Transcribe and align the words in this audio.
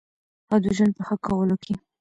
او 0.51 0.57
د 0.63 0.65
ژوند 0.77 0.93
په 0.97 1.03
ښه 1.07 1.15
کولو 1.25 1.55
کې 1.63 1.73